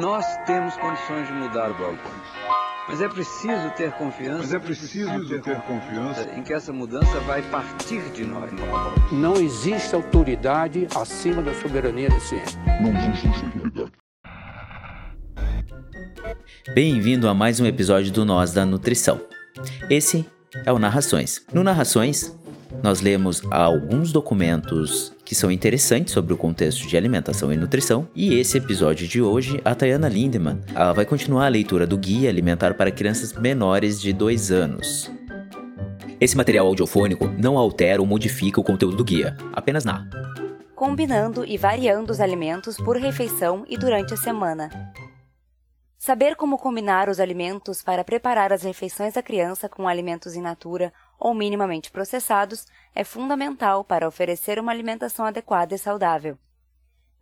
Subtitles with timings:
[0.00, 2.10] Nós temos condições de mudar o balcão.
[2.88, 4.38] Mas é preciso ter confiança.
[4.38, 8.50] Mas é preciso ter, ter confiança em que essa mudança vai partir de nós.
[9.12, 12.58] Não existe autoridade acima da soberania da ciência.
[12.80, 13.92] Não existe autoridade.
[16.74, 19.20] Bem-vindo a mais um episódio do Nós da Nutrição.
[19.88, 20.28] Esse
[20.66, 21.46] é o Narrações.
[21.52, 22.36] No Narrações,
[22.82, 28.06] nós lemos alguns documentos que são interessantes sobre o contexto de alimentação e nutrição.
[28.14, 32.30] E esse episódio de hoje, a Tayana Lindemann ela vai continuar a leitura do Guia
[32.30, 35.10] Alimentar para Crianças Menores de 2 anos.
[36.20, 40.08] Esse material audiofônico não altera ou modifica o conteúdo do guia, apenas narra.
[40.76, 44.70] Combinando e variando os alimentos por refeição e durante a semana.
[45.98, 50.92] Saber como combinar os alimentos para preparar as refeições da criança com alimentos in natura
[51.18, 56.38] ou minimamente processados é fundamental para oferecer uma alimentação adequada e saudável.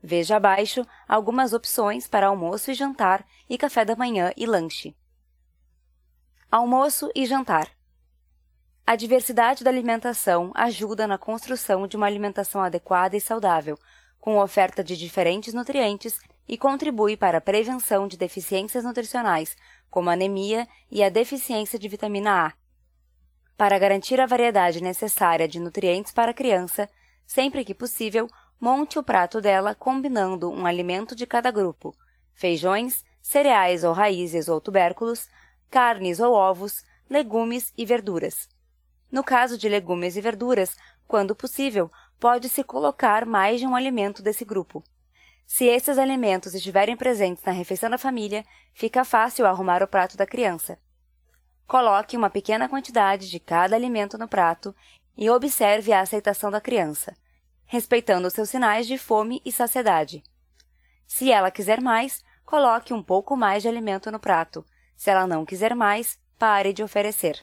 [0.02, 4.96] Veja abaixo algumas opções para almoço e jantar e café da manhã e lanche.
[6.50, 7.68] Almoço e jantar.
[8.84, 13.78] A diversidade da alimentação ajuda na construção de uma alimentação adequada e saudável,
[14.18, 19.56] com oferta de diferentes nutrientes e contribui para a prevenção de deficiências nutricionais,
[19.88, 22.61] como anemia e a deficiência de vitamina A.
[23.56, 26.88] Para garantir a variedade necessária de nutrientes para a criança,
[27.26, 28.28] sempre que possível,
[28.60, 31.94] monte o prato dela combinando um alimento de cada grupo:
[32.34, 35.28] feijões, cereais ou raízes ou tubérculos,
[35.70, 38.48] carnes ou ovos, legumes e verduras.
[39.10, 44.44] No caso de legumes e verduras, quando possível, pode-se colocar mais de um alimento desse
[44.44, 44.82] grupo.
[45.46, 50.26] Se esses alimentos estiverem presentes na refeição da família, fica fácil arrumar o prato da
[50.26, 50.78] criança.
[51.66, 54.74] Coloque uma pequena quantidade de cada alimento no prato
[55.16, 57.16] e observe a aceitação da criança,
[57.64, 60.22] respeitando seus sinais de fome e saciedade.
[61.06, 64.64] Se ela quiser mais, coloque um pouco mais de alimento no prato.
[64.96, 67.42] Se ela não quiser mais, pare de oferecer.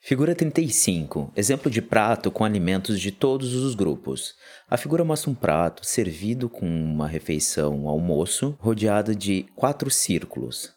[0.00, 1.32] Figura 35.
[1.34, 4.36] Exemplo de prato com alimentos de todos os grupos.
[4.70, 10.72] A figura mostra um prato servido com uma refeição almoço rodeado de quatro círculos.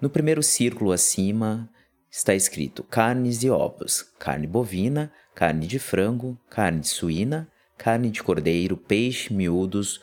[0.00, 1.70] No primeiro círculo acima
[2.10, 8.76] está escrito carnes e ovos, carne bovina, carne de frango, carne suína, carne de cordeiro,
[8.76, 10.00] peixe, miúdos,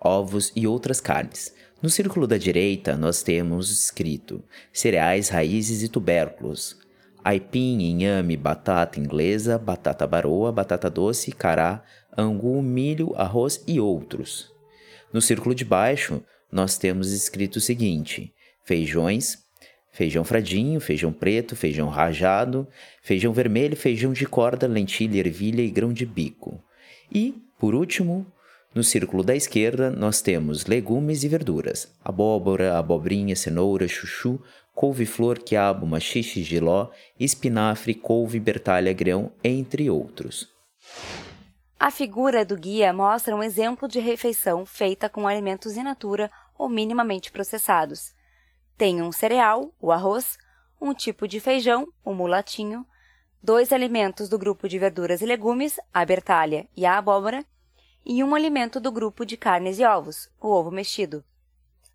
[0.00, 1.54] ovos e outras carnes.
[1.82, 6.78] No círculo da direita, nós temos escrito cereais, raízes e tubérculos,
[7.22, 11.84] aipim, inhame, batata inglesa, batata baroa, batata doce, cará,
[12.16, 14.50] angu, milho, arroz e outros.
[15.12, 18.32] No círculo de baixo, nós temos escrito o seguinte:
[18.64, 19.45] feijões,
[19.96, 22.68] feijão fradinho, feijão preto, feijão rajado,
[23.00, 26.62] feijão vermelho, feijão de corda, lentilha, ervilha e grão de bico.
[27.10, 28.26] E, por último,
[28.74, 34.38] no círculo da esquerda, nós temos legumes e verduras: abóbora, abobrinha, cenoura, chuchu,
[34.74, 40.46] couve-flor, quiabo, machixe, giló, espinafre, couve, bertalha, grão, entre outros.
[41.80, 46.68] A figura do guia mostra um exemplo de refeição feita com alimentos in natura ou
[46.68, 48.15] minimamente processados.
[48.76, 50.36] Tem um cereal, o arroz,
[50.80, 52.86] um tipo de feijão, o mulatinho,
[53.42, 57.44] dois alimentos do grupo de verduras e legumes, a bertalha e a abóbora,
[58.04, 61.24] e um alimento do grupo de carnes e ovos, o ovo mexido.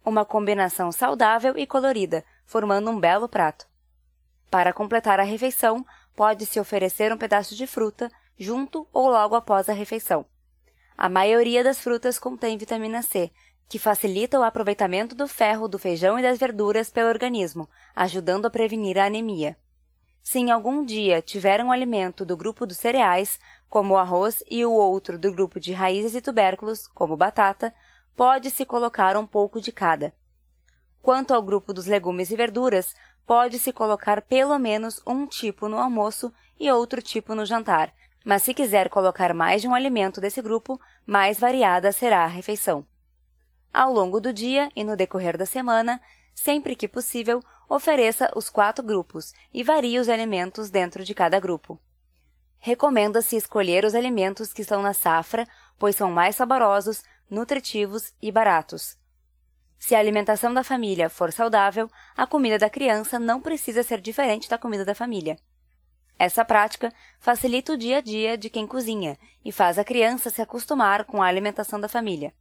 [0.03, 3.67] Uma combinação saudável e colorida, formando um belo prato.
[4.49, 9.73] Para completar a refeição, pode-se oferecer um pedaço de fruta junto ou logo após a
[9.73, 10.25] refeição.
[10.97, 13.31] A maioria das frutas contém vitamina C,
[13.67, 18.49] que facilita o aproveitamento do ferro do feijão e das verduras pelo organismo, ajudando a
[18.49, 19.57] prevenir a anemia.
[20.23, 23.39] Se em algum dia tiver um alimento do grupo dos cereais,
[23.69, 27.73] como o arroz, e o outro do grupo de raízes e tubérculos, como batata,
[28.15, 30.13] pode-se colocar um pouco de cada.
[31.01, 32.93] Quanto ao grupo dos legumes e verduras,
[33.25, 38.53] pode-se colocar pelo menos um tipo no almoço e outro tipo no jantar, mas se
[38.53, 42.85] quiser colocar mais de um alimento desse grupo, mais variada será a refeição.
[43.73, 46.01] Ao longo do dia e no decorrer da semana,
[46.35, 51.79] sempre que possível, ofereça os quatro grupos e varie os alimentos dentro de cada grupo.
[52.59, 55.47] Recomenda-se escolher os alimentos que estão na safra,
[55.79, 58.97] pois são mais saborosos, nutritivos e baratos.
[59.79, 64.49] Se a alimentação da família for saudável, a comida da criança não precisa ser diferente
[64.49, 65.39] da comida da família.
[66.19, 70.39] Essa prática facilita o dia a dia de quem cozinha e faz a criança se
[70.39, 72.31] acostumar com a alimentação da família.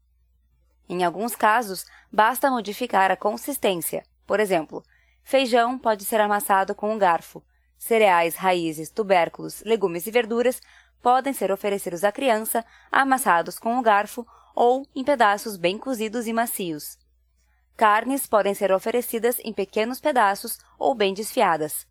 [0.93, 4.03] Em alguns casos, basta modificar a consistência.
[4.27, 4.83] Por exemplo,
[5.23, 7.45] feijão pode ser amassado com um garfo.
[7.79, 10.61] Cereais, raízes, tubérculos, legumes e verduras
[11.01, 16.33] podem ser oferecidos à criança amassados com o garfo ou em pedaços bem cozidos e
[16.33, 16.99] macios.
[17.77, 21.87] Carnes podem ser oferecidas em pequenos pedaços ou bem desfiadas.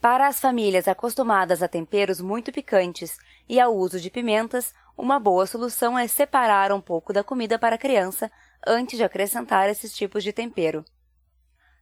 [0.00, 3.18] Para as famílias acostumadas a temperos muito picantes
[3.50, 7.74] e ao uso de pimentas, uma boa solução é separar um pouco da comida para
[7.74, 8.30] a criança
[8.64, 10.84] antes de acrescentar esses tipos de tempero.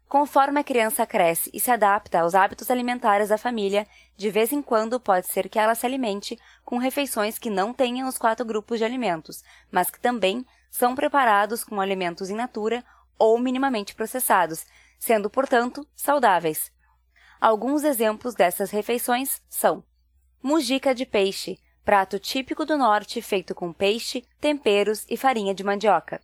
[0.09, 3.87] Conforme a criança cresce e se adapta aos hábitos alimentares da família,
[4.17, 8.09] de vez em quando pode ser que ela se alimente com refeições que não tenham
[8.09, 12.83] os quatro grupos de alimentos, mas que também são preparados com alimentos in natura
[13.19, 14.65] ou minimamente processados,
[14.99, 16.73] sendo, portanto, saudáveis.
[17.39, 19.85] Alguns exemplos dessas refeições são:
[20.43, 26.21] mujica de peixe, prato típico do norte feito com peixe, temperos e farinha de mandioca.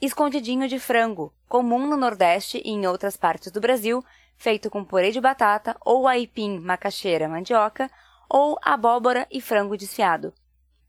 [0.00, 4.04] Escondidinho de frango, comum no Nordeste e em outras partes do Brasil,
[4.36, 7.90] feito com purê de batata ou aipim, macaxeira, mandioca,
[8.28, 10.34] ou abóbora e frango desfiado.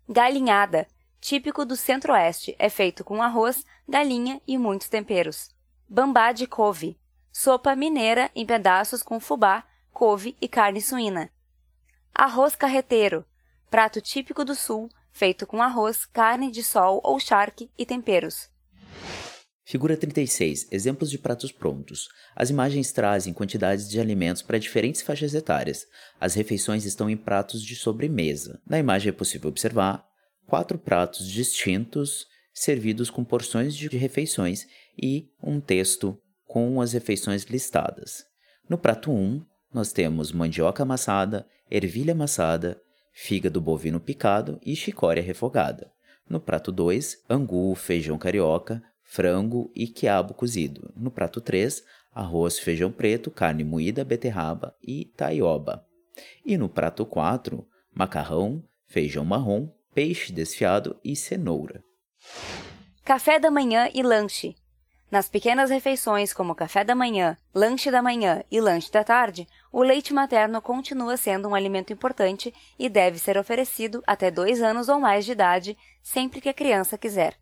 [0.10, 0.88] Galinhada,
[1.22, 5.52] típico do Centro-Oeste, é feito com arroz, galinha e muitos temperos.
[5.88, 6.98] Bambá de couve,
[7.32, 11.30] sopa mineira em pedaços com fubá, couve e carne suína.
[12.16, 13.26] Arroz carreteiro,
[13.72, 18.50] prato típico do sul, feito com arroz, carne de sol ou charque e temperos.
[19.66, 20.68] Figura 36.
[20.72, 22.10] Exemplos de pratos prontos.
[22.36, 25.88] As imagens trazem quantidades de alimentos para diferentes faixas etárias.
[26.20, 28.62] As refeições estão em pratos de sobremesa.
[28.64, 30.06] Na imagem é possível observar
[30.46, 36.16] quatro pratos distintos servidos com porções de refeições e um texto
[36.46, 38.24] com as refeições listadas.
[38.70, 39.44] No prato 1,
[39.74, 42.80] nós temos mandioca amassada, ervilha amassada,
[43.12, 45.92] fígado bovino picado e chicória refogada.
[46.30, 50.92] No prato 2, angu, feijão carioca, frango e quiabo cozido.
[50.96, 51.84] No prato 3,
[52.14, 55.86] arroz, feijão preto, carne moída, beterraba e taioba.
[56.46, 61.84] E no prato 4, macarrão, feijão marrom, peixe desfiado e cenoura.
[63.04, 64.56] Café da manhã e lanche.
[65.14, 69.84] Nas pequenas refeições, como café da manhã, lanche da manhã e lanche da tarde, o
[69.84, 75.00] leite materno continua sendo um alimento importante e deve ser oferecido até dois anos ou
[75.00, 77.36] mais de idade, sempre que a criança quiser.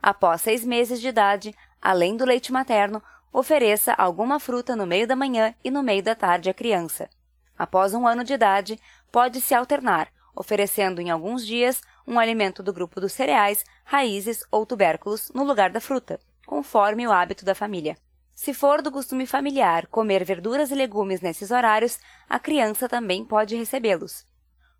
[0.00, 1.52] Após seis meses de idade,
[1.82, 3.02] além do leite materno,
[3.32, 7.10] ofereça alguma fruta no meio da manhã e no meio da tarde à criança.
[7.58, 8.80] Após um ano de idade,
[9.10, 15.32] pode-se alternar, oferecendo em alguns dias um alimento do grupo dos cereais, raízes ou tubérculos
[15.34, 17.98] no lugar da fruta conforme o hábito da família.
[18.34, 21.98] Se for do costume familiar comer verduras e legumes nesses horários,
[22.28, 24.24] a criança também pode recebê-los.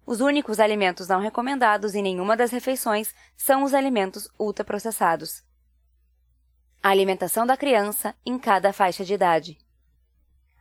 [0.06, 5.42] Os únicos alimentos não recomendados em nenhuma das refeições são os alimentos ultraprocessados.
[6.82, 9.58] A alimentação da criança em cada faixa de idade.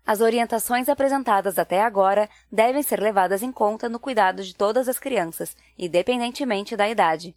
[0.04, 4.98] As orientações apresentadas até agora devem ser levadas em conta no cuidado de todas as
[4.98, 7.36] crianças, independentemente da idade.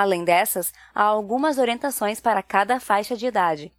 [0.00, 3.72] Além dessas, há algumas orientações para cada faixa de idade.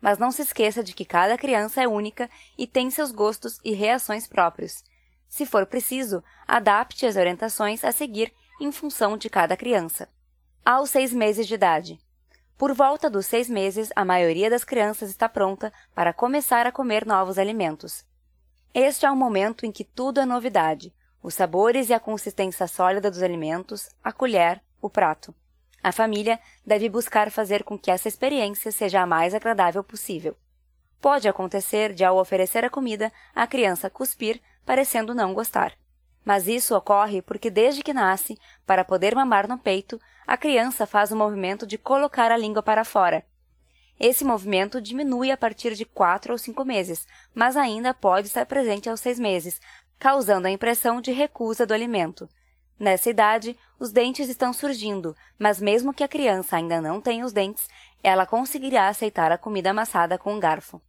[0.00, 3.74] Mas não se esqueça de que cada criança é única e tem seus gostos e
[3.74, 4.82] reações próprios.
[5.28, 10.08] Se for preciso, adapte as orientações a seguir em função de cada criança.
[10.64, 12.00] Aos seis meses de idade.
[12.56, 17.04] Por volta dos seis meses, a maioria das crianças está pronta para começar a comer
[17.04, 18.02] novos alimentos.
[18.72, 20.90] Este é o momento em que tudo é novidade:
[21.22, 25.34] os sabores e a consistência sólida dos alimentos, a colher, o prato.
[25.86, 30.36] A família deve buscar fazer com que essa experiência seja a mais agradável possível.
[31.00, 35.74] Pode acontecer de, ao oferecer a comida, a criança cuspir, parecendo não gostar.
[36.24, 41.12] Mas isso ocorre porque, desde que nasce, para poder mamar no peito, a criança faz
[41.12, 43.24] o movimento de colocar a língua para fora.
[44.00, 48.90] Esse movimento diminui a partir de 4 ou 5 meses, mas ainda pode estar presente
[48.90, 49.60] aos 6 meses,
[50.00, 52.28] causando a impressão de recusa do alimento.
[52.78, 57.32] Nessa idade, os dentes estão surgindo, mas mesmo que a criança ainda não tenha os
[57.32, 57.68] dentes,
[58.02, 60.80] ela conseguirá aceitar a comida amassada com um garfo.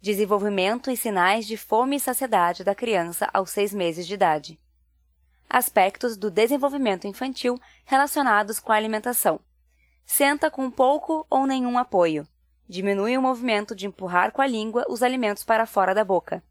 [0.00, 4.58] Desenvolvimento e sinais de fome e saciedade da criança aos seis meses de idade.
[5.48, 9.40] Aspectos do desenvolvimento infantil relacionados com a alimentação.
[10.04, 12.26] Senta com pouco ou nenhum apoio.
[12.68, 16.42] Diminui o movimento de empurrar com a língua os alimentos para fora da boca.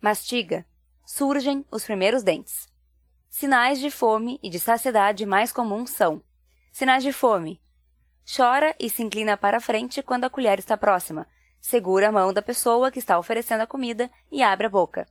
[0.00, 0.64] Mastiga.
[1.04, 2.68] Surgem os primeiros dentes.
[3.30, 6.22] Sinais de fome e de saciedade mais comuns são:
[6.72, 7.60] sinais de fome.
[8.24, 11.26] Chora e se inclina para frente quando a colher está próxima.
[11.60, 15.06] Segura a mão da pessoa que está oferecendo a comida e abre a boca.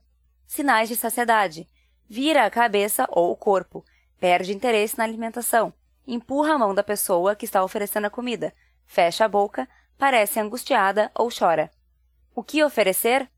[0.46, 1.68] Sinais de saciedade.
[2.08, 3.84] Vira a cabeça ou o corpo.
[4.18, 5.72] Perde interesse na alimentação.
[6.06, 8.52] Empurra a mão da pessoa que está oferecendo a comida.
[8.86, 11.70] Fecha a boca, parece angustiada ou chora.
[12.34, 13.30] O que oferecer?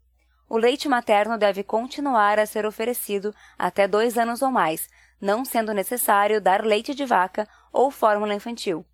[0.50, 4.88] O leite materno deve continuar a ser oferecido até dois anos ou mais,
[5.20, 8.84] não sendo necessário dar leite de vaca ou fórmula infantil.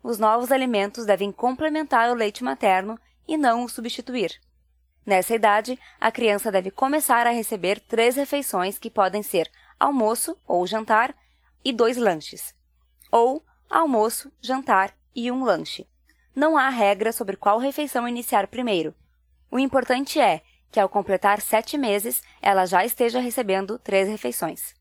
[0.00, 4.40] os novos alimentos devem complementar o leite materno e não o substituir.
[5.04, 10.64] Nessa idade, a criança deve começar a receber três refeições que podem ser almoço ou
[10.68, 11.12] jantar
[11.64, 12.54] e dois lanches,
[13.10, 15.84] ou almoço, jantar e um lanche.
[16.32, 18.94] Não há regra sobre qual refeição iniciar primeiro.
[19.50, 20.42] O importante é
[20.72, 24.74] que, ao completar sete meses, ela já esteja recebendo três refeições.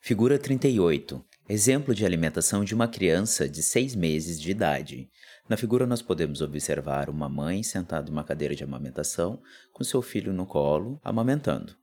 [0.00, 1.22] Figura 38.
[1.48, 5.10] Exemplo de alimentação de uma criança de seis meses de idade.
[5.48, 9.40] Na figura, nós podemos observar uma mãe sentada em uma cadeira de amamentação,
[9.72, 11.74] com seu filho no colo, amamentando.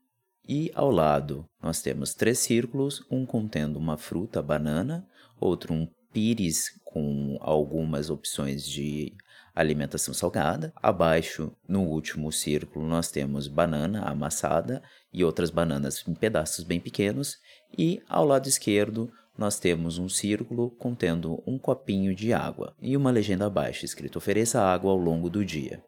[0.48, 5.08] E ao lado, nós temos três círculos, um contendo uma fruta, banana,
[5.40, 9.14] outro um pires com algumas opções de
[9.54, 10.74] alimentação salgada.
[10.76, 14.82] Abaixo, no último círculo, nós temos banana amassada
[15.12, 17.38] e outras bananas em pedaços bem pequenos.
[17.78, 23.12] E ao lado esquerdo, nós temos um círculo contendo um copinho de água e uma
[23.12, 25.84] legenda abaixo escrito ofereça água ao longo do dia.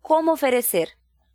[0.00, 0.90] Como oferecer?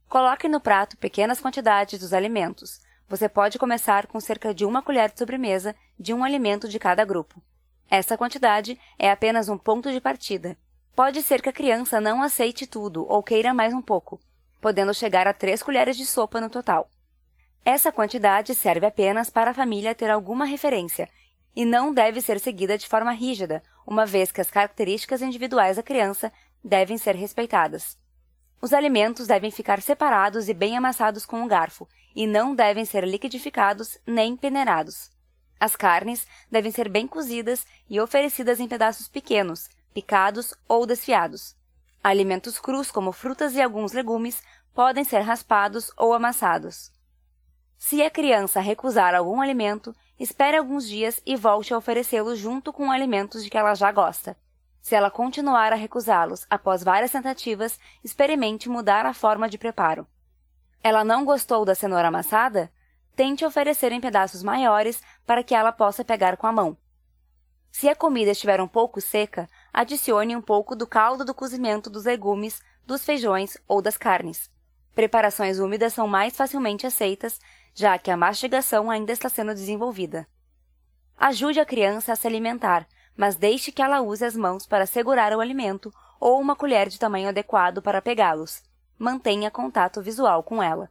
[0.07, 2.79] Coloque no prato pequenas quantidades dos alimentos.
[3.07, 7.03] Você pode começar com cerca de uma colher de sobremesa de um alimento de cada
[7.03, 7.41] grupo.
[7.89, 10.57] Essa quantidade é apenas um ponto de partida.
[10.95, 14.19] Pode ser que a criança não aceite tudo ou queira mais um pouco,
[14.59, 16.89] podendo chegar a três colheres de sopa no total.
[17.63, 21.07] Essa quantidade serve apenas para a família ter alguma referência
[21.55, 25.83] e não deve ser seguida de forma rígida, uma vez que as características individuais da
[25.83, 26.31] criança
[26.63, 27.97] devem ser respeitadas.
[28.61, 33.05] Os alimentos devem ficar separados e bem amassados com um garfo e não devem ser
[33.05, 35.09] liquidificados nem peneirados.
[35.59, 41.55] As carnes devem ser bem cozidas e oferecidas em pedaços pequenos, picados ou desfiados.
[42.03, 44.41] Alimentos crus, como frutas e alguns legumes,
[44.73, 46.91] podem ser raspados ou amassados.
[47.77, 52.91] Se a criança recusar algum alimento, espere alguns dias e volte a oferecê-lo junto com
[52.91, 54.37] alimentos de que ela já gosta.
[54.81, 60.07] Se ela continuar a recusá-los após várias tentativas, experimente mudar a forma de preparo.
[60.83, 62.71] Ela não gostou da cenoura amassada?
[63.15, 66.77] Tente oferecer em pedaços maiores para que ela possa pegar com a mão.
[67.71, 72.05] Se a comida estiver um pouco seca, adicione um pouco do caldo do cozimento dos
[72.05, 74.49] legumes, dos feijões ou das carnes.
[74.93, 77.39] Preparações úmidas são mais facilmente aceitas
[77.73, 80.27] já que a mastigação ainda está sendo desenvolvida.
[81.17, 85.33] Ajude a criança a se alimentar, mas deixe que ela use as mãos para segurar
[85.35, 88.61] o alimento ou uma colher de tamanho adequado para pegá-los.
[88.97, 90.89] Mantenha contato visual com ela.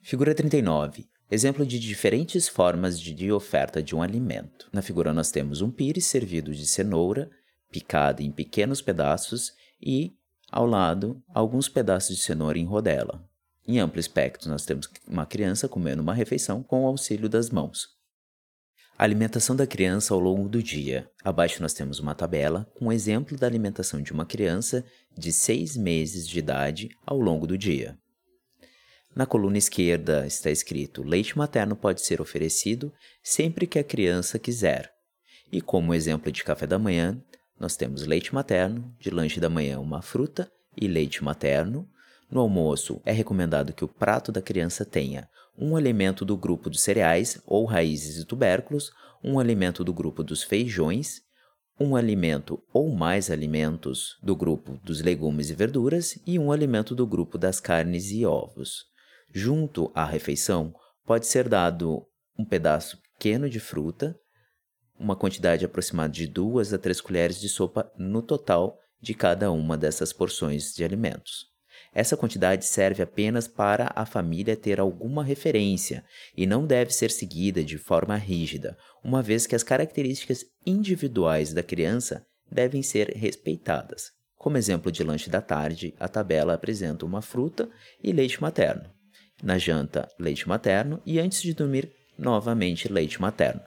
[0.00, 1.06] Figura 39.
[1.30, 4.68] Exemplo de diferentes formas de, oferta de um alimento.
[4.72, 7.30] Na figura nós temos um pires servido de cenoura,
[7.74, 9.52] picada em pequenos pedaços
[9.82, 10.12] e,
[10.48, 13.28] ao lado, alguns pedaços de cenoura em rodela.
[13.66, 17.88] Em amplo espectro, nós temos uma criança comendo uma refeição com o auxílio das mãos.
[18.96, 21.10] A alimentação da criança ao longo do dia.
[21.24, 24.84] Abaixo nós temos uma tabela com um exemplo da alimentação de uma criança
[25.18, 27.98] de 6 meses de idade ao longo do dia.
[29.16, 34.94] Na coluna esquerda está escrito: leite materno pode ser oferecido sempre que a criança quiser.
[35.50, 37.20] E como exemplo de café da manhã,
[37.58, 41.88] nós temos leite materno, de lanche da manhã uma fruta e leite materno,
[42.30, 46.82] no almoço, é recomendado que o prato da criança tenha um alimento do grupo dos
[46.82, 48.90] cereais ou raízes e tubérculos,
[49.22, 51.20] um alimento do grupo dos feijões,
[51.78, 57.06] um alimento ou mais alimentos do grupo dos legumes e verduras e um alimento do
[57.06, 58.84] grupo das carnes e ovos.
[59.32, 62.06] Junto à refeição, pode ser dado
[62.38, 64.18] um pedaço pequeno de fruta,
[64.98, 69.76] uma quantidade aproximada de duas a três colheres de sopa no total de cada uma
[69.76, 71.52] dessas porções de alimentos.
[71.92, 76.04] Essa quantidade serve apenas para a família ter alguma referência
[76.36, 81.62] e não deve ser seguida de forma rígida, uma vez que as características individuais da
[81.62, 84.10] criança devem ser respeitadas.
[84.36, 87.68] Como exemplo de lanche da tarde, a tabela apresenta uma fruta
[88.02, 88.90] e leite materno.
[89.42, 93.62] Na janta, leite materno e antes de dormir, novamente leite materno.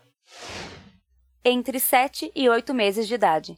[1.46, 3.58] Entre 7 e 8 meses de idade.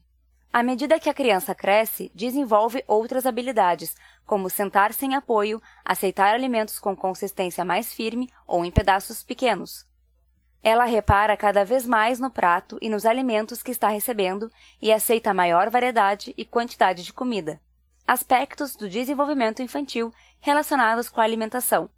[0.52, 3.96] À medida que a criança cresce, desenvolve outras habilidades,
[4.26, 9.88] como sentar sem apoio, aceitar alimentos com consistência mais firme ou em pedaços pequenos.
[10.62, 15.34] Ela repara cada vez mais no prato e nos alimentos que está recebendo e aceita
[15.34, 17.60] maior variedade e quantidade de comida.
[18.06, 21.90] Aspectos do desenvolvimento infantil relacionados com a alimentação.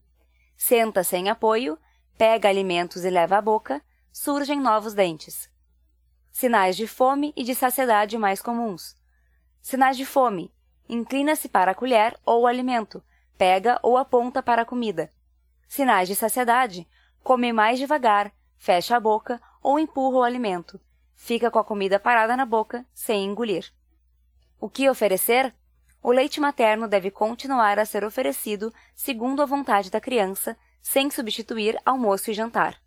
[0.55, 1.77] Senta sem apoio,
[2.17, 5.50] pega alimentos e leva à boca, surgem novos dentes.
[6.31, 8.95] Sinais de fome e de saciedade mais comuns.
[9.61, 10.51] Sinais de fome.
[10.87, 13.03] Inclina-se para a colher ou o alimento,
[13.37, 15.11] pega ou aponta para a comida.
[15.67, 16.87] Sinais de saciedade.
[17.23, 20.79] Come mais devagar, fecha a boca ou empurra o alimento.
[21.15, 23.71] fica com a comida parada na boca, sem engolir.
[24.59, 25.53] O que oferecer?
[26.01, 31.79] O leite materno deve continuar a ser oferecido segundo a vontade da criança, sem substituir
[31.85, 32.81] almoço e jantar.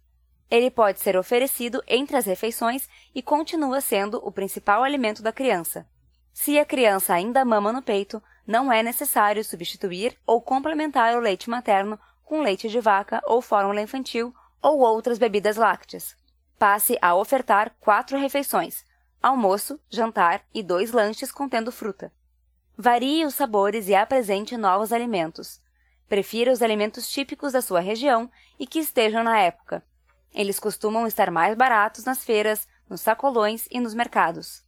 [0.50, 5.86] Ele pode ser oferecido entre as refeições e continua sendo o principal alimento da criança.
[6.32, 11.48] Se a criança ainda mama no peito, não é necessário substituir ou complementar o leite
[11.48, 16.16] materno com leite de vaca ou fórmula infantil ou outras bebidas lácteas.
[16.58, 18.84] Passe a ofertar quatro refeições:
[19.22, 22.12] almoço, jantar e dois lanches contendo fruta.
[22.76, 25.60] Varie os sabores e apresente novos alimentos.
[26.08, 29.84] Prefira os alimentos típicos da sua região e que estejam na época.
[30.34, 34.64] Eles costumam estar mais baratos nas feiras, nos sacolões e nos mercados.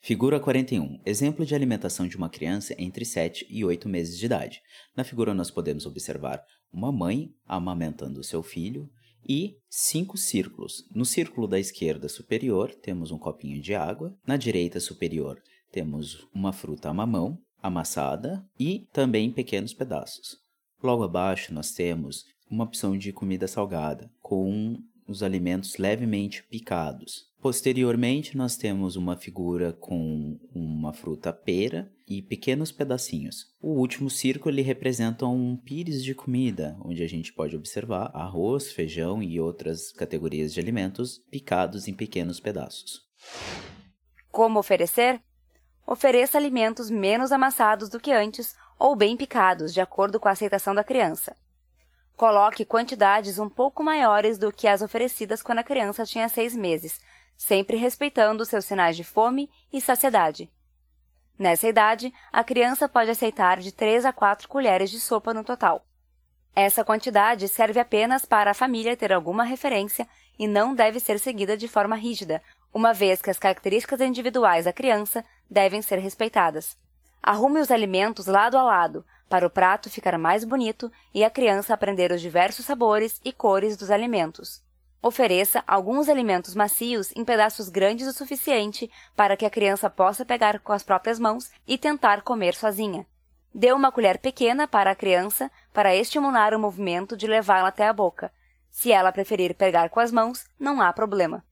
[0.00, 1.00] Figura 41.
[1.04, 4.62] Exemplo de alimentação de uma criança entre 7 e 8 meses de idade.
[4.94, 6.42] Na figura nós podemos observar
[6.72, 8.88] uma mãe amamentando seu filho
[9.26, 10.86] e cinco círculos.
[10.94, 15.40] No círculo da esquerda superior temos um copinho de água, na direita superior
[15.72, 20.36] temos uma fruta a mamão amassada e também pequenos pedaços.
[20.80, 27.32] Logo abaixo nós temos uma opção de comida salgada com os alimentos levemente picados.
[27.40, 33.54] Posteriormente, nós temos uma figura com uma fruta pera e pequenos pedacinhos.
[33.60, 38.72] O último círculo ele representa um pires de comida, onde a gente pode observar arroz,
[38.72, 43.02] feijão e outras categorias de alimentos picados em pequenos pedaços.
[44.30, 45.20] Como oferecer?
[45.86, 50.74] Ofereça alimentos menos amassados do que antes ou bem picados, de acordo com a aceitação
[50.74, 51.36] da criança.
[52.16, 57.00] Coloque quantidades um pouco maiores do que as oferecidas quando a criança tinha seis meses,
[57.36, 60.48] sempre respeitando seus sinais de fome e saciedade.
[61.36, 65.84] Nessa idade, a criança pode aceitar de 3 a 4 colheres de sopa no total.
[66.54, 70.06] Essa quantidade serve apenas para a família ter alguma referência
[70.38, 72.40] e não deve ser seguida de forma rígida,
[72.72, 76.76] uma vez que as características individuais da criança devem ser respeitadas.
[77.20, 81.74] Arrume os alimentos lado a lado, para o prato ficar mais bonito e a criança
[81.74, 84.62] aprender os diversos sabores e cores dos alimentos.
[85.02, 90.60] Ofereça alguns alimentos macios em pedaços grandes o suficiente para que a criança possa pegar
[90.60, 93.06] com as próprias mãos e tentar comer sozinha.
[93.54, 97.92] Dê uma colher pequena para a criança para estimular o movimento de levá-la até a
[97.92, 98.32] boca.
[98.70, 101.44] Se ela preferir pegar com as mãos, não há problema.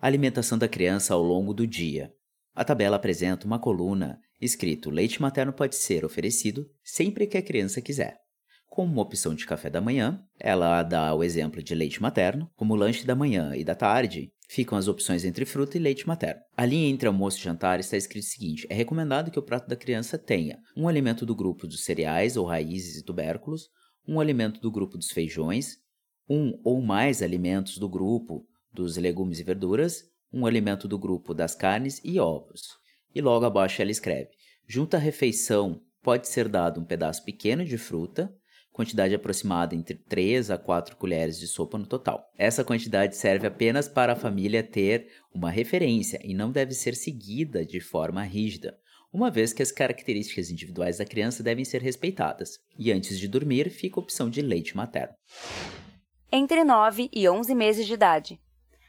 [0.00, 2.14] Alimentação da criança ao longo do dia.
[2.54, 7.80] A tabela apresenta uma coluna escrito leite materno pode ser oferecido sempre que a criança
[7.80, 8.16] quiser.
[8.68, 12.50] Como uma opção de café da manhã, ela dá o exemplo de leite materno.
[12.54, 16.42] Como lanche da manhã e da tarde, ficam as opções entre fruta e leite materno.
[16.56, 19.66] A linha entre almoço e jantar está escrito o seguinte: é recomendado que o prato
[19.66, 23.68] da criança tenha um alimento do grupo dos cereais ou raízes e tubérculos,
[24.06, 25.76] um alimento do grupo dos feijões,
[26.28, 31.54] um ou mais alimentos do grupo dos legumes e verduras, um alimento do grupo das
[31.54, 32.76] carnes e ovos.
[33.16, 34.28] E logo abaixo ela escreve:
[34.68, 38.30] junto à refeição pode ser dado um pedaço pequeno de fruta,
[38.70, 42.30] quantidade aproximada entre 3 a 4 colheres de sopa no total.
[42.36, 47.64] Essa quantidade serve apenas para a família ter uma referência e não deve ser seguida
[47.64, 48.76] de forma rígida,
[49.10, 52.58] uma vez que as características individuais da criança devem ser respeitadas.
[52.78, 55.14] E antes de dormir, fica a opção de leite materno.
[56.30, 58.38] Entre 9 e 11 meses de idade.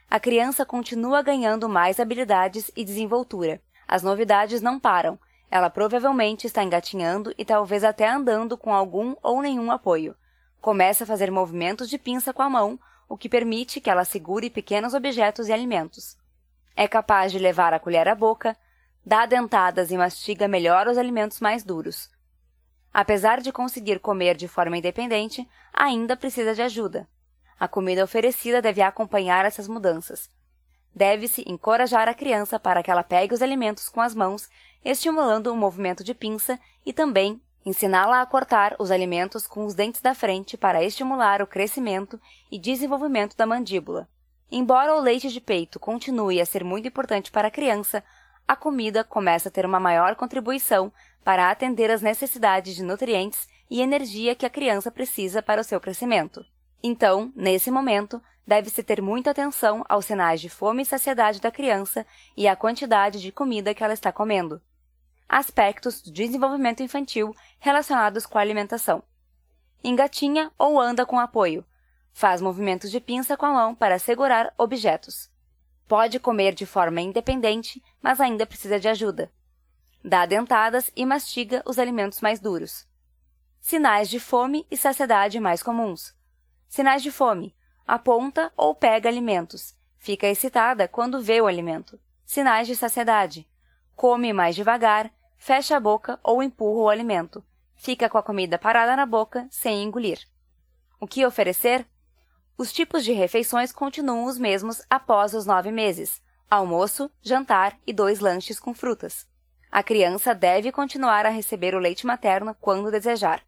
[0.10, 3.62] A criança continua ganhando mais habilidades e desenvoltura.
[3.88, 5.18] As novidades não param.
[5.50, 10.14] Ela provavelmente está engatinhando e talvez até andando com algum ou nenhum apoio.
[10.60, 14.50] Começa a fazer movimentos de pinça com a mão, o que permite que ela segure
[14.50, 16.18] pequenos objetos e alimentos.
[16.76, 18.58] É capaz de levar a colher à boca,
[19.06, 22.10] dá dentadas e mastiga melhor os alimentos mais duros.
[22.94, 27.08] Apesar de conseguir comer de forma independente, ainda precisa de ajuda.
[27.58, 30.30] A comida oferecida deve acompanhar essas mudanças
[30.98, 34.50] deve-se encorajar a criança para que ela pegue os alimentos com as mãos,
[34.84, 40.02] estimulando o movimento de pinça e também ensiná-la a cortar os alimentos com os dentes
[40.02, 42.20] da frente para estimular o crescimento
[42.52, 44.10] e desenvolvimento da mandíbula.
[44.52, 48.04] Embora o leite de peito continue a ser muito importante para a criança,
[48.48, 50.92] a comida começa a ter uma maior contribuição
[51.24, 55.80] para atender às necessidades de nutrientes e energia que a criança precisa para o seu
[55.80, 56.46] crescimento.
[56.82, 62.08] Então, nesse momento, deve-se ter muita atenção aos sinais de fome e saciedade da criança
[62.36, 64.62] e à quantidade de comida que ela está comendo.
[65.28, 69.04] Aspectos do desenvolvimento infantil relacionados com a alimentação.
[69.84, 71.66] Engatinha ou anda com apoio.
[72.14, 75.30] Faz movimentos de pinça com a mão para segurar objetos.
[75.86, 79.30] Pode comer de forma independente, mas ainda precisa de ajuda.
[80.04, 82.88] Dá dentadas e mastiga os alimentos mais duros.
[83.60, 86.16] Sinais de fome e saciedade mais comuns.
[86.70, 87.54] Sinais de fome:
[87.88, 92.00] aponta ou pega alimentos, Fica excitada quando vê o alimento.
[92.26, 93.46] Sinais de saciedade.
[93.96, 97.44] Come mais devagar, fecha a boca ou empurra o alimento.
[97.76, 100.20] Fica com a comida parada na boca, sem engolir.
[101.00, 101.86] O que oferecer?
[102.58, 108.20] Os tipos de refeições continuam os mesmos após os nove meses: almoço, jantar e dois
[108.20, 109.28] lanches com frutas.
[109.70, 113.44] A criança deve continuar a receber o leite materno quando desejar.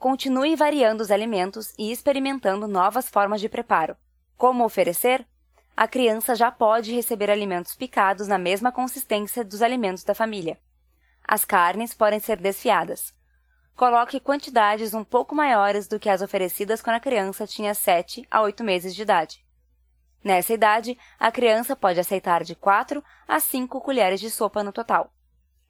[0.00, 3.94] Continue variando os alimentos e experimentando novas formas de preparo.
[4.34, 5.26] Como oferecer?
[5.76, 10.58] A criança já pode receber alimentos picados na mesma consistência dos alimentos da família.
[11.22, 13.12] As carnes podem ser desfiadas.
[13.76, 18.40] Coloque quantidades um pouco maiores do que as oferecidas quando a criança tinha 7 a
[18.40, 19.44] 8 meses de idade.
[20.24, 25.12] Nessa idade, a criança pode aceitar de 4 a 5 colheres de sopa no total.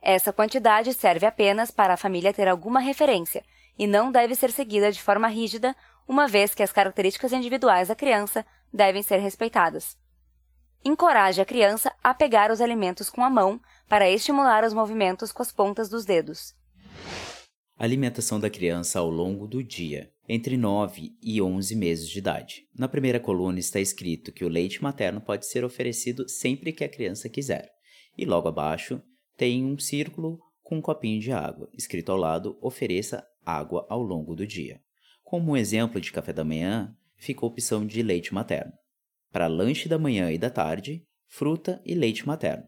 [0.00, 3.44] Essa quantidade serve apenas para a família ter alguma referência
[3.80, 5.74] e não deve ser seguida de forma rígida,
[6.06, 9.96] uma vez que as características individuais da criança devem ser respeitadas.
[10.84, 15.40] Encoraje a criança a pegar os alimentos com a mão para estimular os movimentos com
[15.40, 16.54] as pontas dos dedos.
[17.78, 22.68] Alimentação da criança ao longo do dia, entre 9 e 11 meses de idade.
[22.78, 26.88] Na primeira coluna está escrito que o leite materno pode ser oferecido sempre que a
[26.88, 27.70] criança quiser.
[28.18, 29.00] E logo abaixo
[29.38, 34.34] tem um círculo com um copinho de água, escrito ao lado: ofereça água ao longo
[34.34, 34.80] do dia.
[35.22, 38.72] Como um exemplo de café da manhã, fica a opção de leite materno.
[39.30, 42.64] Para lanche da manhã e da tarde, fruta e leite materno.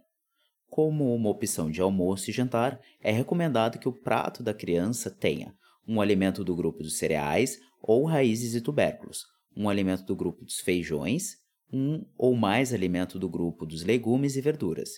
[0.69, 5.55] Como uma opção de almoço e jantar, é recomendado que o prato da criança tenha
[5.87, 10.61] um alimento do grupo dos cereais ou raízes e tubérculos, um alimento do grupo dos
[10.61, 11.37] feijões,
[11.73, 14.91] um ou mais alimento do grupo dos legumes e verduras,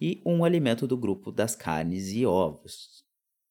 [0.00, 3.03] e um alimento do grupo das carnes e ovos.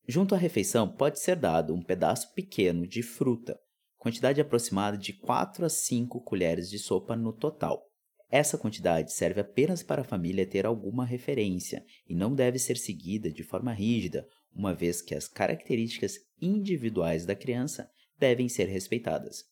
[0.07, 3.59] Junto à refeição pode ser dado um pedaço pequeno de fruta,
[3.97, 7.81] quantidade aproximada de 4 a 5 colheres de sopa no total.
[8.29, 13.31] Essa quantidade serve apenas para a família ter alguma referência e não deve ser seguida
[13.31, 19.45] de forma rígida, uma vez que as características individuais da criança devem ser respeitadas.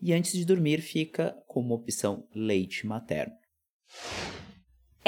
[0.00, 3.34] E antes de dormir, fica como opção leite materno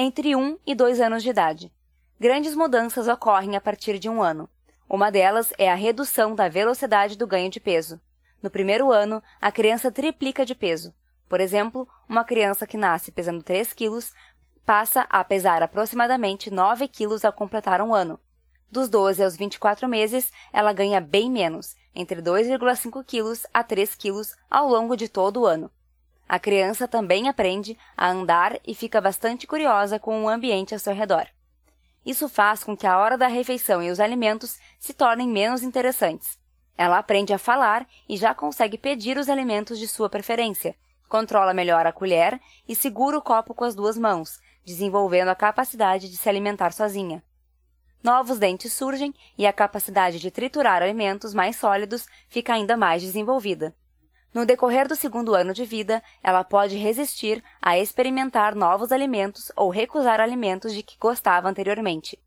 [0.01, 1.73] entre 1 e 2 anos de idade.
[2.21, 4.49] Grandes mudanças ocorrem a partir de um ano.
[4.89, 8.01] Uma delas é a redução da velocidade do ganho de peso.
[8.43, 10.95] No primeiro ano, a criança triplica de peso.
[11.29, 14.15] Por exemplo, uma criança que nasce pesando 3 quilos
[14.65, 18.19] passa a pesar aproximadamente 9 quilos ao completar um ano.
[18.71, 24.37] Dos 12 aos 24 meses, ela ganha bem menos, entre 2,5 quilos a 3 quilos
[24.51, 25.71] ao longo de todo o ano.
[26.27, 30.95] A criança também aprende a andar e fica bastante curiosa com o ambiente ao seu
[30.95, 31.27] redor.
[32.09, 36.39] Isso faz com que a hora da refeição e os alimentos se tornem menos interessantes.
[36.75, 40.75] Ela aprende a falar e já consegue pedir os alimentos de sua preferência,
[41.07, 46.09] controla melhor a colher e segura o copo com as duas mãos, desenvolvendo a capacidade
[46.09, 47.23] de se alimentar sozinha.
[48.03, 53.77] Novos dentes surgem e a capacidade de triturar alimentos mais sólidos fica ainda mais desenvolvida.
[54.33, 59.71] No decorrer do segundo ano de vida, ela pode resistir a experimentar novos alimentos ou
[59.71, 62.19] recusar alimentos de que gostava anteriormente.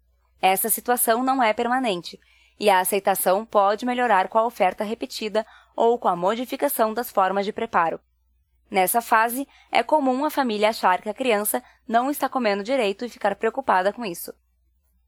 [0.42, 2.20] Essa situação não é permanente,
[2.60, 7.46] e a aceitação pode melhorar com a oferta repetida ou com a modificação das formas
[7.46, 8.00] de preparo.
[8.70, 13.10] Nessa fase, é comum a família achar que a criança não está comendo direito e
[13.10, 14.34] ficar preocupada com isso.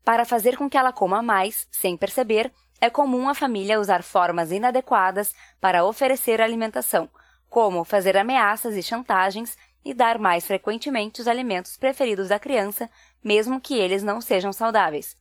[0.03, 2.51] Para fazer com que ela coma mais, sem perceber,
[2.83, 7.09] é comum a família usar formas inadequadas para oferecer alimentação,
[7.49, 12.89] como fazer ameaças e chantagens e dar mais frequentemente os alimentos preferidos da criança,
[13.23, 15.15] mesmo que eles não sejam saudáveis.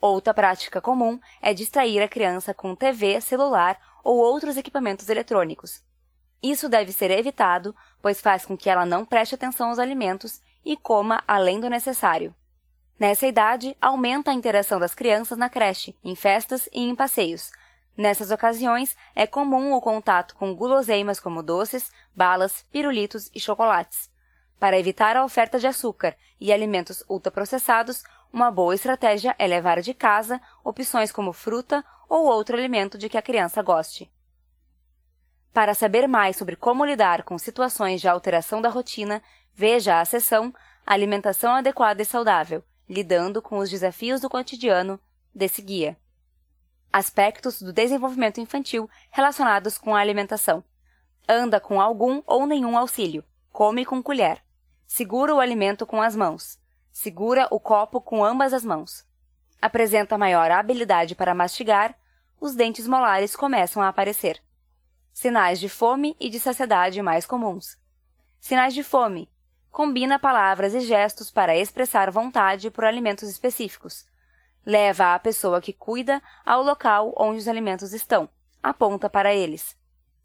[0.00, 5.82] Outra prática comum é distrair a criança com TV, celular ou outros equipamentos eletrônicos.
[6.40, 10.76] Isso deve ser evitado, pois faz com que ela não preste atenção aos alimentos e
[10.76, 12.32] coma além do necessário.
[13.00, 17.50] Nessa idade, aumenta a interação das crianças na creche, em festas e em passeios.
[17.96, 24.10] Nessas ocasiões, é comum o contato com guloseimas como doces, balas, pirulitos e chocolates.
[24.58, 29.94] Para evitar a oferta de açúcar e alimentos ultraprocessados, uma boa estratégia é levar de
[29.94, 34.12] casa opções como fruta ou outro alimento de que a criança goste.
[35.54, 39.22] Para saber mais sobre como lidar com situações de alteração da rotina,
[39.54, 40.52] veja a seção
[40.86, 44.98] Alimentação Adequada e Saudável, lidando com os desafios do cotidiano
[45.32, 45.96] desse guia.
[46.92, 50.64] Aspectos do desenvolvimento infantil relacionados com a alimentação.
[51.28, 53.24] Anda com algum ou nenhum auxílio.
[53.52, 54.42] Come com colher.
[54.88, 56.58] Segura o alimento com as mãos.
[56.90, 59.06] Segura o copo com ambas as mãos.
[59.62, 61.96] Apresenta maior habilidade para mastigar.
[62.40, 64.42] Os dentes molares começam a aparecer.
[65.12, 67.78] Sinais de fome e de saciedade mais comuns.
[68.40, 69.30] Sinais de fome:
[69.70, 74.04] Combina palavras e gestos para expressar vontade por alimentos específicos.
[74.66, 78.28] Leva a pessoa que cuida ao local onde os alimentos estão.
[78.62, 79.76] Aponta para eles.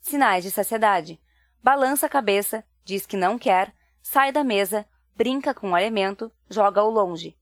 [0.01, 1.21] Sinais de saciedade.
[1.63, 6.89] Balança a cabeça, diz que não quer, sai da mesa, brinca com o alimento, joga-o
[6.89, 7.37] longe.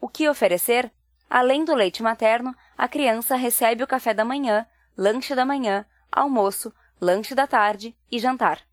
[0.00, 0.92] O que oferecer?
[1.28, 6.72] Além do leite materno, a criança recebe o café da manhã, lanche da manhã, almoço,
[7.00, 8.67] lanche da tarde e jantar.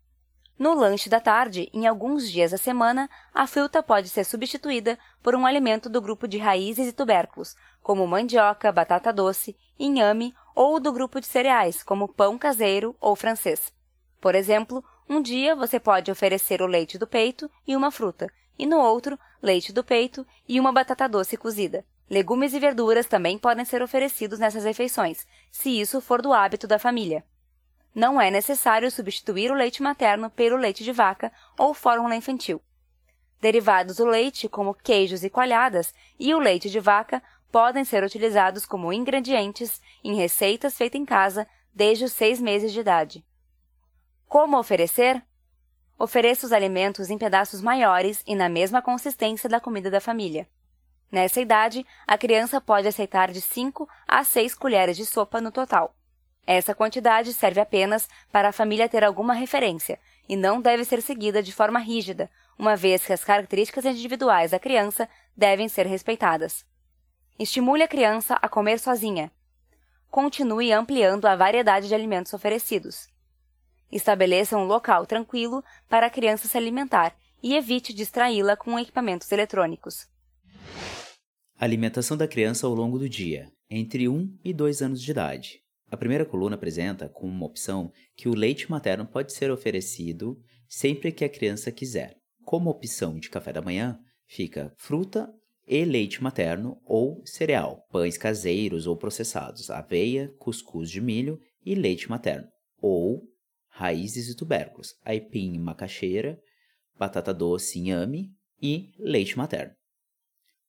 [0.58, 5.34] No lanche da tarde, em alguns dias da semana, a fruta pode ser substituída por
[5.34, 10.90] um alimento do grupo de raízes e tubérculos, como mandioca, batata doce, inhame ou do
[10.90, 13.70] grupo de cereais, como pão caseiro ou francês.
[14.18, 18.26] Por exemplo, um dia você pode oferecer o leite do peito e uma fruta,
[18.58, 21.84] e no outro, leite do peito e uma batata doce cozida.
[22.08, 26.78] Legumes e verduras também podem ser oferecidos nessas refeições, se isso for do hábito da
[26.78, 27.22] família.
[27.96, 32.60] Não é necessário substituir o leite materno pelo leite de vaca ou fórmula infantil.
[33.40, 38.66] Derivados do leite, como queijos e coalhadas, e o leite de vaca podem ser utilizados
[38.66, 43.24] como ingredientes em receitas feitas em casa desde os seis meses de idade.
[44.28, 45.24] Como oferecer?
[45.98, 50.46] Ofereça os alimentos em pedaços maiores e na mesma consistência da comida da família.
[51.10, 55.94] Nessa idade, a criança pode aceitar de 5 a 6 colheres de sopa no total.
[56.46, 61.42] Essa quantidade serve apenas para a família ter alguma referência e não deve ser seguida
[61.42, 66.64] de forma rígida, uma vez que as características individuais da criança devem ser respeitadas.
[67.38, 69.30] Estimule a criança a comer sozinha.
[70.08, 73.08] Continue ampliando a variedade de alimentos oferecidos.
[73.90, 80.08] Estabeleça um local tranquilo para a criança se alimentar e evite distraí-la com equipamentos eletrônicos.
[81.58, 85.65] Alimentação da criança ao longo do dia, entre 1 e 2 anos de idade.
[85.90, 91.12] A primeira coluna apresenta como uma opção que o leite materno pode ser oferecido sempre
[91.12, 92.16] que a criança quiser.
[92.44, 95.32] Como opção de café da manhã, fica fruta
[95.66, 102.08] e leite materno ou cereal, pães caseiros ou processados, aveia, cuscuz de milho e leite
[102.08, 102.48] materno,
[102.80, 103.22] ou
[103.68, 106.38] raízes e tubérculos, aipim macaxeira,
[106.96, 108.30] batata doce inhame
[108.62, 109.74] e leite materno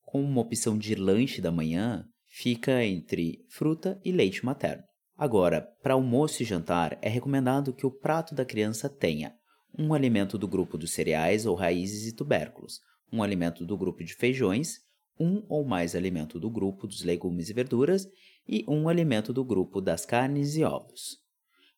[0.07, 4.83] como uma opção de lanche da manhã, fica entre fruta e leite materno.
[5.17, 9.33] Agora, para almoço e jantar, é recomendado que o prato da criança tenha
[9.77, 14.13] um alimento do grupo dos cereais ou raízes e tubérculos, um alimento do grupo de
[14.13, 14.75] feijões,
[15.19, 18.07] um ou mais alimento do grupo dos legumes e verduras
[18.47, 21.17] e um alimento do grupo das carnes e ovos.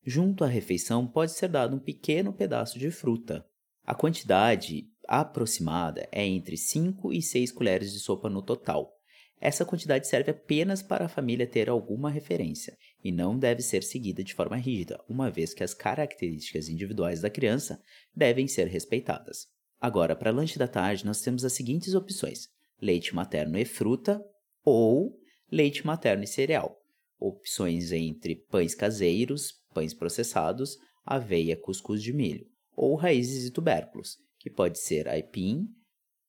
[0.06, 3.46] Junto à refeição pode ser dado um pequeno pedaço de fruta.
[3.86, 8.94] A quantidade aproximada é entre 5 e 6 colheres de sopa no total.
[9.40, 14.24] Essa quantidade serve apenas para a família ter alguma referência e não deve ser seguida
[14.24, 17.82] de forma rígida, uma vez que as características individuais da criança
[18.16, 19.48] devem ser respeitadas.
[19.80, 22.50] Agora, para lanche da tarde, nós temos as seguintes opções:
[22.82, 24.22] leite materno e fruta
[24.64, 25.18] ou
[25.52, 26.78] leite materno e cereal.
[27.20, 34.50] Opções entre pães caseiros, pães processados, aveia, cuscuz de milho ou raízes e tubérculos que
[34.50, 35.68] pode ser aipim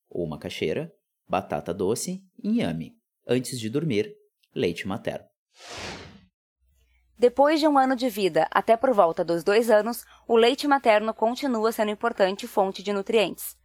[0.09, 0.93] ou macaxeira,
[1.27, 2.93] batata doce e inhame.
[3.25, 4.13] Antes de dormir,
[4.53, 5.25] leite materno.
[7.21, 11.13] Depois de um ano de vida, até por volta dos dois anos, o leite materno
[11.13, 13.55] continua sendo importante fonte de nutrientes.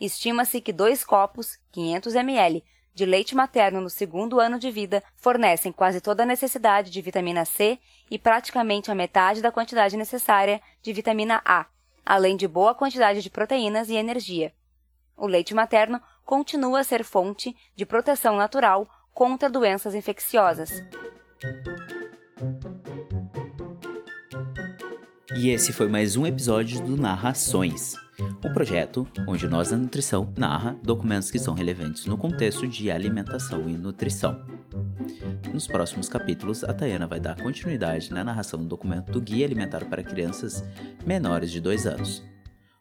[0.00, 5.70] Estima-se que dois copos, 500 ml, de leite materno no segundo ano de vida fornecem
[5.70, 7.78] quase toda a necessidade de vitamina C
[8.10, 11.66] e praticamente a metade da quantidade necessária de vitamina A,
[12.04, 14.52] além de boa quantidade de proteínas e energia.
[15.16, 20.82] O leite materno continua a ser fonte de proteção natural contra doenças infecciosas.
[25.36, 27.94] E esse foi mais um episódio do Narrações,
[28.44, 33.68] o projeto onde nós da nutrição narra documentos que são relevantes no contexto de alimentação
[33.68, 34.44] e nutrição.
[35.52, 39.86] Nos próximos capítulos, a Tayana vai dar continuidade na narração do documento do Guia Alimentar
[39.86, 40.62] para Crianças
[41.04, 42.22] menores de 2 anos.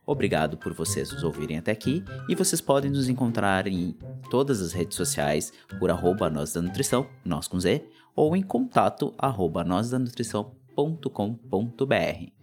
[0.05, 3.97] Obrigado por vocês nos ouvirem até aqui e vocês podem nos encontrar em
[4.29, 7.83] todas as redes sociais por arroba nós da nutrição, nós com Z,
[8.15, 12.42] ou em contato arroba nós da nutrição.com.br.